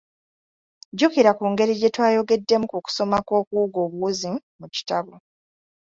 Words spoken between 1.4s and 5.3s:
ngeri gye twayogeddemu ku kusoma okw'okuwuga obuwuzi mu kitabo.